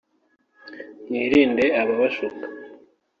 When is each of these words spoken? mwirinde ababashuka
mwirinde 1.07 1.65
ababashuka 1.81 2.45